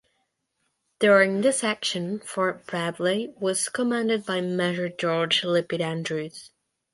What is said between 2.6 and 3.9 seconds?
Preble was